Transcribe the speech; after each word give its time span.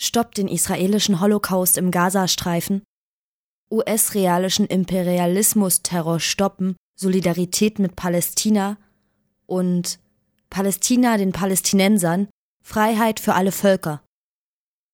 Stoppt 0.00 0.38
den 0.38 0.46
israelischen 0.46 1.20
Holocaust 1.20 1.76
im 1.76 1.90
Gazastreifen. 1.90 2.82
US-realischen 3.68 4.66
Imperialismus-Terror 4.66 6.20
stoppen. 6.20 6.76
Solidarität 6.94 7.80
mit 7.80 7.96
Palästina. 7.96 8.78
Und 9.46 9.98
Palästina 10.50 11.16
den 11.16 11.32
Palästinensern. 11.32 12.28
Freiheit 12.62 13.18
für 13.18 13.34
alle 13.34 13.50
Völker. 13.50 14.00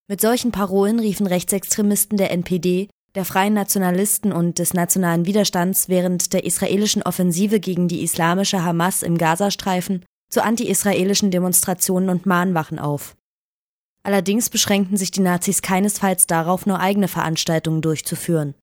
Mit 0.09 0.23
solchen 0.23 0.53
Parolen 0.53 0.99
riefen 0.99 1.27
Rechtsextremisten 1.27 2.17
der 2.17 2.31
NPD, 2.31 2.89
der 3.15 3.27
Freien 3.27 3.55
Nationalisten 3.55 4.33
und 4.33 4.59
des 4.59 4.73
nationalen 4.73 5.27
Widerstands 5.27 5.89
während 5.89 6.33
der 6.33 6.45
israelischen 6.45 7.03
Offensive 7.03 7.61
gegen 7.61 7.89
die 7.89 8.03
islamische 8.03 8.65
Hamas 8.65 9.03
im 9.03 9.19
Gazastreifen 9.19 10.05
zu 10.31 10.43
anti-israelischen 10.43 11.31
Demonstrationen 11.31 12.09
und 12.09 12.27
Mahnwachen 12.27 12.79
auf. 12.79 13.17
Allerdings 14.05 14.51
beschränkten 14.51 14.97
sich 14.97 15.11
die 15.11 15.21
Nazis 15.21 15.63
keinesfalls 15.63 16.29
darauf, 16.29 16.67
nur 16.67 16.79
eigene 16.79 17.09
Veranstaltungen 17.09 17.83
durchzuführen. 17.83 18.55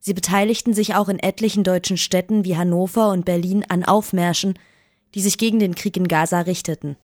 Sie 0.00 0.12
beteiligten 0.14 0.74
sich 0.74 0.96
auch 0.96 1.08
in 1.08 1.20
etlichen 1.20 1.62
deutschen 1.62 1.96
Städten 1.96 2.44
wie 2.44 2.56
Hannover 2.56 3.10
und 3.10 3.24
Berlin 3.24 3.64
an 3.68 3.84
Aufmärschen, 3.84 4.58
die 5.14 5.20
sich 5.20 5.38
gegen 5.38 5.60
den 5.60 5.76
Krieg 5.76 5.96
in 5.96 6.08
Gaza 6.08 6.40
richteten. 6.40 6.96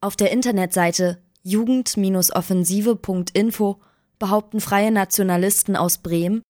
Auf 0.00 0.14
der 0.14 0.30
Internetseite 0.30 1.18
jugend-offensive.info 1.42 3.80
behaupten 4.18 4.60
freie 4.60 4.92
Nationalisten 4.92 5.76
aus 5.76 5.98
Bremen, 5.98 6.42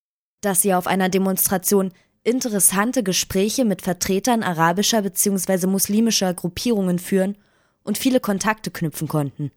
dass 0.43 0.63
sie 0.63 0.75
auf 0.75 0.87
einer 0.87 1.09
Demonstration 1.09 1.91
interessante 2.25 3.03
Gespräche 3.03 3.65
mit 3.65 3.81
Vertretern 3.83 4.43
arabischer 4.43 5.03
bzw. 5.03 5.67
muslimischer 5.67 6.35
Gruppierungen 6.35 6.99
führen 6.99 7.39
und 7.85 7.97
viele 7.97 8.21
Kontakte 8.21 8.71
knüpfen 8.71 9.09
konnten. 9.09 9.51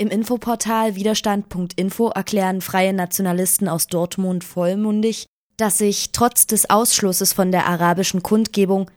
Im 0.00 0.10
Infoportal 0.10 0.94
widerstand.info 0.94 2.10
erklären 2.10 2.60
freie 2.60 2.92
Nationalisten 2.92 3.68
aus 3.68 3.88
Dortmund 3.88 4.44
vollmundig, 4.44 5.26
dass 5.56 5.78
sich 5.78 6.12
trotz 6.12 6.46
des 6.46 6.70
Ausschlusses 6.70 7.32
von 7.32 7.50
der 7.50 7.66
arabischen 7.66 8.22
Kundgebung 8.22 8.88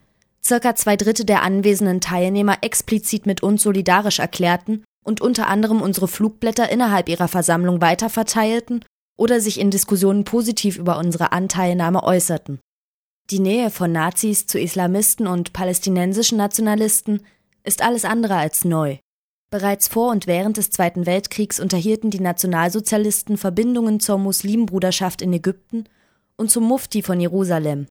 circa 0.44 0.76
zwei 0.76 0.96
Drittel 0.96 1.26
der 1.26 1.42
anwesenden 1.42 2.00
Teilnehmer 2.00 2.58
explizit 2.60 3.26
mit 3.26 3.42
uns 3.42 3.62
solidarisch 3.64 4.20
erklärten 4.20 4.84
und 5.04 5.20
unter 5.20 5.48
anderem 5.48 5.82
unsere 5.82 6.06
Flugblätter 6.06 6.70
innerhalb 6.70 7.08
ihrer 7.08 7.26
Versammlung 7.26 7.80
weiterverteilten 7.80 8.84
oder 9.16 9.40
sich 9.40 9.58
in 9.58 9.72
Diskussionen 9.72 10.22
positiv 10.22 10.78
über 10.78 10.98
unsere 10.98 11.32
Anteilnahme 11.32 12.04
äußerten. 12.04 12.60
Die 13.30 13.40
Nähe 13.40 13.70
von 13.70 13.90
Nazis 13.90 14.46
zu 14.46 14.60
Islamisten 14.60 15.26
und 15.26 15.52
palästinensischen 15.52 16.38
Nationalisten 16.38 17.22
ist 17.64 17.82
alles 17.82 18.04
andere 18.04 18.36
als 18.36 18.64
neu. 18.64 18.98
Bereits 19.52 19.86
vor 19.86 20.10
und 20.10 20.26
während 20.26 20.56
des 20.56 20.70
Zweiten 20.70 21.04
Weltkriegs 21.04 21.60
unterhielten 21.60 22.10
die 22.10 22.20
Nationalsozialisten 22.20 23.36
Verbindungen 23.36 24.00
zur 24.00 24.16
Muslimbruderschaft 24.16 25.20
in 25.20 25.30
Ägypten 25.30 25.84
und 26.36 26.50
zum 26.50 26.64
Mufti 26.64 27.02
von 27.02 27.20
Jerusalem. 27.20 27.86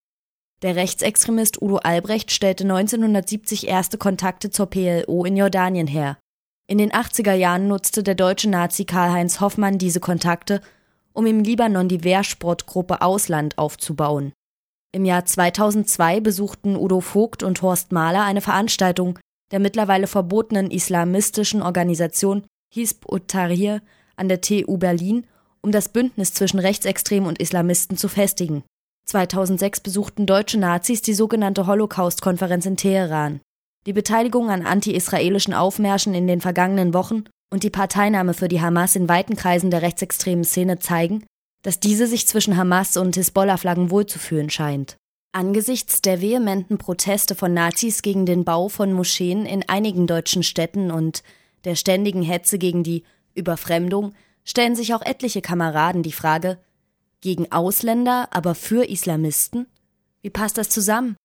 Der 0.63 0.75
Rechtsextremist 0.75 1.61
Udo 1.61 1.77
Albrecht 1.77 2.31
stellte 2.31 2.63
1970 2.63 3.67
erste 3.67 3.99
Kontakte 3.99 4.49
zur 4.49 4.71
PLO 4.71 5.23
in 5.23 5.37
Jordanien 5.37 5.85
her. 5.85 6.17
In 6.65 6.79
den 6.79 6.91
80er 6.91 7.33
Jahren 7.33 7.67
nutzte 7.67 8.01
der 8.01 8.15
deutsche 8.15 8.49
Nazi 8.49 8.85
Karl-Heinz 8.85 9.39
Hoffmann 9.39 9.77
diese 9.77 9.99
Kontakte, 9.99 10.61
um 11.13 11.27
im 11.27 11.43
Libanon 11.43 11.87
die 11.87 12.03
Wehrsportgruppe 12.03 13.03
Ausland 13.03 13.59
aufzubauen. 13.59 14.33
Im 14.93 15.05
Jahr 15.05 15.25
2002 15.25 16.21
besuchten 16.21 16.75
Udo 16.75 17.01
Vogt 17.01 17.43
und 17.43 17.61
Horst 17.61 17.91
Mahler 17.91 18.23
eine 18.23 18.41
Veranstaltung 18.41 19.19
der 19.51 19.59
mittlerweile 19.59 20.07
verbotenen 20.07 20.71
islamistischen 20.71 21.61
Organisation 21.61 22.43
Hizb 22.73 23.05
ut-Tahrir 23.11 23.81
an 24.15 24.29
der 24.29 24.41
TU 24.41 24.77
Berlin, 24.77 25.25
um 25.61 25.71
das 25.71 25.89
Bündnis 25.89 26.33
zwischen 26.33 26.59
Rechtsextremen 26.59 27.27
und 27.27 27.39
Islamisten 27.39 27.97
zu 27.97 28.07
festigen. 28.07 28.63
2006 29.05 29.81
besuchten 29.81 30.25
deutsche 30.25 30.59
Nazis 30.59 31.01
die 31.01 31.13
sogenannte 31.13 31.67
Holocaust-Konferenz 31.67 32.65
in 32.65 32.77
Teheran. 32.77 33.41
Die 33.85 33.93
Beteiligung 33.93 34.49
an 34.49 34.65
anti-israelischen 34.65 35.53
Aufmärschen 35.53 36.13
in 36.13 36.27
den 36.27 36.39
vergangenen 36.39 36.93
Wochen 36.93 37.23
und 37.51 37.63
die 37.63 37.69
Parteinahme 37.69 38.33
für 38.33 38.47
die 38.47 38.61
Hamas 38.61 38.95
in 38.95 39.09
weiten 39.09 39.35
Kreisen 39.35 39.71
der 39.71 39.81
rechtsextremen 39.81 40.43
Szene 40.43 40.79
zeigen, 40.79 41.25
dass 41.63 41.79
diese 41.79 42.07
sich 42.07 42.27
zwischen 42.27 42.57
Hamas 42.57 42.95
und 42.95 43.15
Hisbollah-Flaggen 43.15 43.91
wohlzufühlen 43.91 44.49
scheint. 44.49 44.97
Angesichts 45.33 46.01
der 46.01 46.19
vehementen 46.19 46.77
Proteste 46.77 47.35
von 47.35 47.53
Nazis 47.53 48.01
gegen 48.01 48.25
den 48.25 48.43
Bau 48.43 48.67
von 48.67 48.91
Moscheen 48.91 49.45
in 49.45 49.67
einigen 49.69 50.05
deutschen 50.05 50.43
Städten 50.43 50.91
und 50.91 51.23
der 51.63 51.75
ständigen 51.75 52.21
Hetze 52.21 52.57
gegen 52.57 52.83
die 52.83 53.05
Überfremdung 53.33 54.13
stellen 54.43 54.75
sich 54.75 54.93
auch 54.93 55.01
etliche 55.01 55.41
Kameraden 55.41 56.03
die 56.03 56.11
Frage, 56.11 56.57
gegen 57.21 57.49
Ausländer, 57.51 58.27
aber 58.31 58.55
für 58.55 58.89
Islamisten? 58.89 59.67
Wie 60.21 60.31
passt 60.31 60.57
das 60.57 60.69
zusammen? 60.69 61.15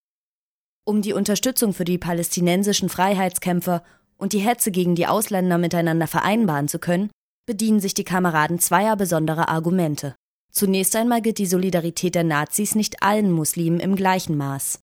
Um 0.85 1.01
die 1.01 1.11
Unterstützung 1.11 1.73
für 1.73 1.83
die 1.83 1.97
palästinensischen 1.97 2.87
Freiheitskämpfer 2.87 3.83
und 4.15 4.31
die 4.31 4.39
Hetze 4.39 4.71
gegen 4.71 4.95
die 4.95 5.07
Ausländer 5.07 5.57
miteinander 5.57 6.07
vereinbaren 6.07 6.69
zu 6.69 6.79
können, 6.79 7.09
bedienen 7.45 7.81
sich 7.81 7.93
die 7.93 8.05
Kameraden 8.05 8.59
zweier 8.59 8.95
besonderer 8.95 9.49
Argumente. 9.49 10.15
Zunächst 10.57 10.95
einmal 10.95 11.21
gilt 11.21 11.37
die 11.37 11.45
Solidarität 11.45 12.15
der 12.15 12.23
Nazis 12.23 12.73
nicht 12.73 13.03
allen 13.03 13.31
Muslimen 13.31 13.79
im 13.79 13.95
gleichen 13.95 14.35
Maß. 14.35 14.79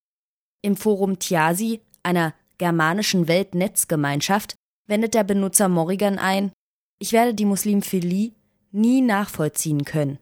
Im 0.63 0.77
Forum 0.77 1.19
Tiasi, 1.19 1.81
einer 2.05 2.33
germanischen 2.59 3.27
Weltnetzgemeinschaft, 3.27 4.55
wendet 4.87 5.15
der 5.15 5.25
Benutzer 5.25 5.69
Morrigan 5.69 6.21
ein, 6.21 6.53
ich 7.01 7.11
werde 7.11 7.35
die 7.35 7.45
Muslimphilie 7.45 8.31
nie 8.71 9.01
nachvollziehen 9.01 9.85
können. 9.85 10.21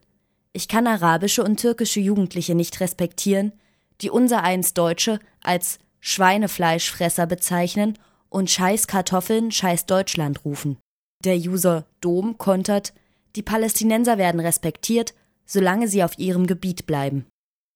Ich 0.55 0.69
kann 0.69 0.87
arabische 0.87 1.45
und 1.45 1.61
türkische 1.61 2.01
Jugendliche 2.01 2.55
nicht 2.55 2.81
respektieren, 2.81 3.53
die 4.01 4.09
unsereins 4.09 4.73
Deutsche 4.73 5.21
als 5.43 5.81
Schweinefleischfresser 6.01 7.27
bezeichnen 7.27 7.99
und 8.31 8.49
Scheiß 8.49 8.87
Kartoffeln, 8.87 9.53
Scheiß 9.53 9.85
Deutschland 9.85 10.47
rufen. 10.47 10.79
Der 11.23 11.37
User 11.37 11.85
Dom 12.01 12.39
kontert, 12.39 12.95
die 13.37 13.43
Palästinenser 13.43 14.17
werden 14.17 14.41
respektiert, 14.41 15.13
solange 15.53 15.87
sie 15.87 16.03
auf 16.03 16.19
ihrem 16.19 16.47
Gebiet 16.47 16.87
bleiben. 16.87 17.27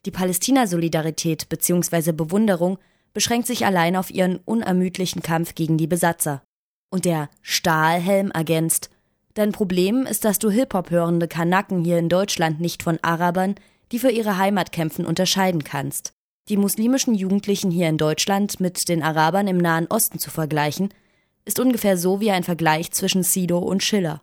Die 0.07 0.11
Palästina-Solidarität 0.11 1.49
bzw. 1.51 2.13
Bewunderung 2.13 2.79
beschränkt 3.13 3.47
sich 3.47 3.67
allein 3.67 3.97
auf 3.97 4.11
ihren 4.11 4.39
unermüdlichen 4.39 5.21
Kampf 5.21 5.55
gegen 5.55 5.77
die 5.77 5.87
Besatzer. 5.87 6.43
Und 6.91 7.05
der 7.05 7.29
Stahlhelm 7.43 8.31
ergänzt, 8.31 8.91
Dein 9.35 9.53
Problem 9.53 10.07
ist, 10.07 10.25
dass 10.25 10.39
du 10.39 10.49
Hip-Hop 10.49 10.91
hörende 10.91 11.29
Kanaken 11.29 11.85
hier 11.85 11.99
in 11.99 12.09
Deutschland 12.09 12.59
nicht 12.59 12.83
von 12.83 12.99
Arabern, 13.03 13.57
die 13.93 13.99
für 13.99 14.11
ihre 14.11 14.39
Heimat 14.39 14.73
kämpfen, 14.73 15.05
unterscheiden 15.05 15.63
kannst. 15.63 16.15
Die 16.49 16.57
muslimischen 16.57 17.15
Jugendlichen 17.15 17.71
hier 17.71 17.91
in 17.91 17.99
Deutschland 17.99 18.61
mit 18.61 18.89
den 18.89 19.03
Arabern 19.03 19.47
im 19.47 19.59
Nahen 19.59 19.89
Osten 19.89 20.19
zu 20.19 20.31
vergleichen, 20.31 20.89
ist 21.45 21.61
ungefähr 21.61 21.99
so 21.99 22.21
wie 22.21 22.31
ein 22.31 22.45
Vergleich 22.45 22.93
zwischen 22.93 23.23
Sido 23.23 23.59
und 23.59 23.83
Schiller. 23.83 24.23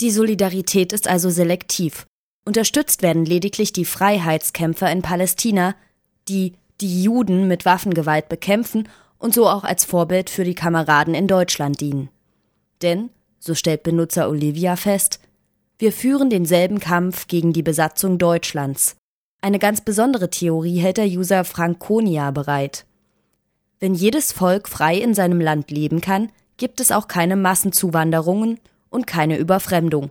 Die 0.00 0.10
Solidarität 0.10 0.94
ist 0.94 1.06
also 1.06 1.28
selektiv. 1.28 2.06
Unterstützt 2.44 3.02
werden 3.02 3.24
lediglich 3.24 3.72
die 3.72 3.84
Freiheitskämpfer 3.84 4.90
in 4.90 5.02
Palästina, 5.02 5.74
die 6.28 6.54
die 6.80 7.02
Juden 7.02 7.48
mit 7.48 7.64
Waffengewalt 7.64 8.28
bekämpfen 8.28 8.88
und 9.18 9.34
so 9.34 9.48
auch 9.48 9.64
als 9.64 9.84
Vorbild 9.84 10.30
für 10.30 10.44
die 10.44 10.54
Kameraden 10.54 11.14
in 11.14 11.26
Deutschland 11.26 11.80
dienen. 11.80 12.08
Denn, 12.82 13.10
so 13.38 13.54
stellt 13.54 13.82
Benutzer 13.82 14.28
Olivia 14.28 14.76
fest, 14.76 15.20
wir 15.78 15.92
führen 15.92 16.30
denselben 16.30 16.80
Kampf 16.80 17.26
gegen 17.26 17.52
die 17.52 17.62
Besatzung 17.62 18.18
Deutschlands. 18.18 18.96
Eine 19.42 19.58
ganz 19.58 19.80
besondere 19.80 20.28
Theorie 20.28 20.78
hält 20.78 20.98
der 20.98 21.06
User 21.06 21.44
Franconia 21.44 22.30
bereit. 22.30 22.84
Wenn 23.78 23.94
jedes 23.94 24.32
Volk 24.32 24.68
frei 24.68 24.98
in 24.98 25.14
seinem 25.14 25.40
Land 25.40 25.70
leben 25.70 26.02
kann, 26.02 26.30
gibt 26.58 26.80
es 26.80 26.92
auch 26.92 27.08
keine 27.08 27.36
Massenzuwanderungen 27.36 28.60
und 28.90 29.06
keine 29.06 29.38
Überfremdung. 29.38 30.10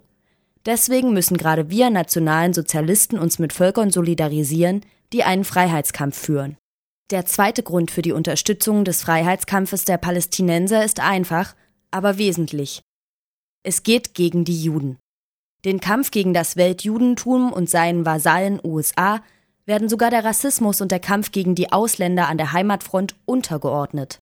Deswegen 0.69 1.13
müssen 1.13 1.35
gerade 1.35 1.69
wir 1.71 1.89
nationalen 1.89 2.53
Sozialisten 2.53 3.17
uns 3.17 3.39
mit 3.39 3.53
Völkern 3.53 3.89
solidarisieren, 3.89 4.85
die 5.11 5.23
einen 5.23 5.43
Freiheitskampf 5.43 6.15
führen. 6.15 6.57
Der 7.09 7.25
zweite 7.25 7.63
Grund 7.63 7.89
für 7.89 8.03
die 8.03 8.11
Unterstützung 8.11 8.85
des 8.85 9.01
Freiheitskampfes 9.01 9.85
der 9.85 9.97
Palästinenser 9.97 10.85
ist 10.85 10.99
einfach, 10.99 11.55
aber 11.89 12.19
wesentlich. 12.19 12.83
Es 13.63 13.81
geht 13.81 14.13
gegen 14.13 14.45
die 14.45 14.63
Juden. 14.63 14.99
Den 15.65 15.79
Kampf 15.79 16.11
gegen 16.11 16.35
das 16.35 16.55
Weltjudentum 16.55 17.51
und 17.51 17.67
seinen 17.67 18.05
Vasallen 18.05 18.61
USA 18.63 19.23
werden 19.65 19.89
sogar 19.89 20.11
der 20.11 20.23
Rassismus 20.23 20.81
und 20.81 20.91
der 20.91 20.99
Kampf 20.99 21.31
gegen 21.31 21.55
die 21.55 21.71
Ausländer 21.71 22.27
an 22.27 22.37
der 22.37 22.53
Heimatfront 22.53 23.15
untergeordnet. 23.25 24.19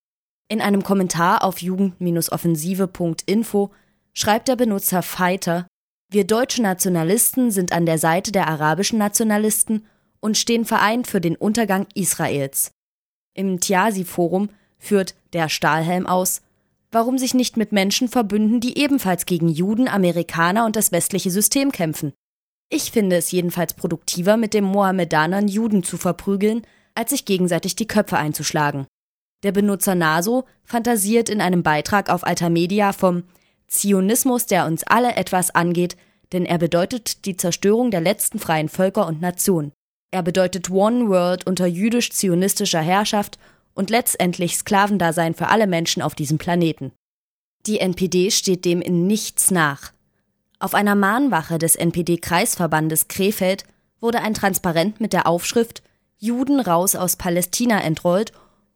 In 0.48 0.62
einem 0.62 0.84
Kommentar 0.84 1.44
auf 1.44 1.62
jugend-offensive.info 1.62 3.72
schreibt 4.14 4.48
der 4.48 4.56
Benutzer 4.56 5.04
Fighter, 5.04 5.68
wir 6.10 6.26
deutsche 6.26 6.62
Nationalisten 6.62 7.52
sind 7.52 7.74
an 7.74 7.86
der 7.86 7.98
Seite 7.98 8.32
der 8.32 8.48
arabischen 8.48 8.98
Nationalisten 8.98 9.86
und 10.20 10.38
stehen 10.38 10.64
vereint 10.64 11.08
für 11.08 11.20
den 11.20 11.36
Untergang 11.36 11.86
Israels. 11.96 12.72
Im 13.34 13.60
Tiasi-Forum 13.60 14.50
führt 14.80 15.16
der 15.34 15.50
Stahlhelm 15.50 16.08
aus, 16.08 16.42
warum 16.92 17.18
sich 17.18 17.34
nicht 17.34 17.58
mit 17.58 17.74
Menschen 17.74 18.08
verbünden, 18.08 18.62
die 18.62 18.78
ebenfalls 18.78 19.26
gegen 19.26 19.50
Juden, 19.50 19.88
Amerikaner 19.88 20.66
und 20.66 20.76
das 20.76 20.92
westliche 20.92 21.30
System 21.30 21.72
kämpfen. 21.72 22.14
Ich 22.70 22.92
finde 22.92 23.18
es 23.18 23.32
jedenfalls 23.32 23.74
produktiver, 23.74 24.38
mit 24.38 24.54
den 24.54 24.64
Mohammedanern 24.64 25.48
Juden 25.48 25.84
zu 25.84 25.98
verprügeln, 25.98 26.62
als 26.96 27.12
sich 27.12 27.26
gegenseitig 27.26 27.76
die 27.76 27.88
Köpfe 27.88 28.18
einzuschlagen. 28.18 28.88
Der 29.44 29.52
Benutzer 29.52 29.94
Naso 29.94 30.46
fantasiert 30.64 31.30
in 31.30 31.42
einem 31.42 31.64
Beitrag 31.64 32.10
auf 32.10 32.26
Altermedia 32.26 32.92
vom 32.92 33.24
Zionismus, 33.68 34.46
der 34.46 34.66
uns 34.66 34.84
alle 34.84 35.16
etwas 35.16 35.54
angeht, 35.54 35.98
denn 36.32 36.46
er 36.46 36.58
bedeutet 36.58 37.26
die 37.26 37.38
Zerstörung 37.38 37.92
der 37.92 38.02
letzten 38.02 38.40
freien 38.40 38.70
Völker 38.70 39.08
und 39.08 39.22
Nationen. 39.22 39.72
Er 40.12 40.24
bedeutet 40.24 40.70
One 40.70 41.10
World 41.10 41.46
unter 41.46 41.68
jüdisch-zionistischer 41.68 42.82
Herrschaft 42.82 43.38
und 43.74 43.90
letztendlich 43.90 44.58
Sklavendasein 44.58 45.34
für 45.34 45.48
alle 45.48 45.68
Menschen 45.68 46.02
auf 46.02 46.16
diesem 46.16 46.38
Planeten. 46.38 46.92
Die 47.66 47.80
NPD 47.80 48.32
steht 48.32 48.66
dem 48.66 48.82
in 48.82 49.08
nichts 49.08 49.52
nach. 49.52 49.92
Auf 50.60 50.74
einer 50.74 50.96
Mahnwache 50.96 51.60
des 51.60 51.76
NPD-Kreisverbandes 51.76 53.08
Krefeld 53.08 53.66
wurde 54.00 54.22
ein 54.22 54.34
Transparent 54.34 55.00
mit 55.02 55.14
der 55.14 55.28
Aufschrift 55.28 55.84
Juden 56.18 56.60
raus 56.60 56.96
aus 56.96 57.16
Palästina 57.16 57.82
entrollt 57.82 58.32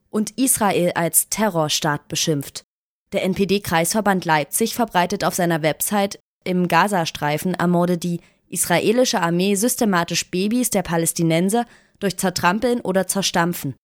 und 0.09 0.38
Israel 0.38 0.91
als 0.93 1.29
Terrorstaat 1.29 2.07
beschimpft. 2.07 2.65
Der 3.13 3.24
NPD-Kreisverband 3.24 4.24
Leipzig 4.25 4.74
verbreitet 4.74 5.24
auf 5.25 5.36
seiner 5.36 5.62
Website 5.62 6.19
im 6.44 6.68
Gazastreifen 6.68 7.54
ermorde 7.54 7.98
die 7.98 8.22
israelische 8.48 9.22
Armee 9.22 9.56
systematisch 9.56 10.30
Babys 10.31 10.69
der 10.69 10.81
Palästinenser 10.81 11.66
durch 12.00 12.18
Zertrampeln 12.18 12.81
oder 12.81 13.08
Zerstampfen. 13.08 13.75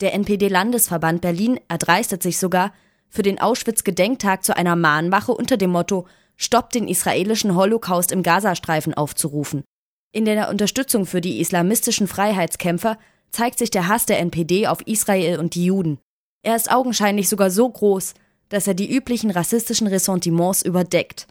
Der 0.00 0.14
NPD-Landesverband 0.14 1.20
Berlin 1.20 1.58
erdreistet 1.68 2.22
sich 2.22 2.38
sogar, 2.38 2.72
für 3.08 3.22
den 3.22 3.40
Auschwitz-Gedenktag 3.40 4.44
zu 4.44 4.56
einer 4.56 4.76
Mahnwache 4.76 5.32
unter 5.32 5.56
dem 5.56 5.70
Motto 5.70 6.06
Stoppt 6.36 6.74
den 6.74 6.86
israelischen 6.86 7.54
Holocaust 7.54 8.12
im 8.12 8.22
Gazastreifen 8.22 8.92
aufzurufen. 8.92 9.64
In 10.12 10.26
der 10.26 10.50
Unterstützung 10.50 11.06
für 11.06 11.22
die 11.22 11.40
islamistischen 11.40 12.08
Freiheitskämpfer 12.08 12.98
zeigt 13.30 13.58
sich 13.58 13.70
der 13.70 13.88
Hass 13.88 14.06
der 14.06 14.18
NPD 14.18 14.66
auf 14.66 14.86
Israel 14.86 15.38
und 15.38 15.54
die 15.54 15.64
Juden. 15.64 15.98
Er 16.42 16.56
ist 16.56 16.70
augenscheinlich 16.70 17.28
sogar 17.28 17.50
so 17.50 17.68
groß, 17.68 18.14
dass 18.48 18.66
er 18.66 18.74
die 18.74 18.90
üblichen 18.94 19.30
rassistischen 19.30 19.86
Ressentiments 19.86 20.62
überdeckt. 20.62 21.26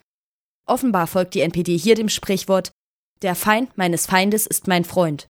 Offenbar 0.68 1.08
folgt 1.08 1.34
die 1.36 1.42
NPD 1.42 1.78
hier 1.78 1.96
dem 1.96 2.10
Sprichwort 2.10 2.72
Der 3.22 3.36
Feind 3.36 3.78
meines 3.78 4.08
Feindes 4.08 4.46
ist 4.46 4.68
mein 4.68 4.84
Freund. 4.84 5.24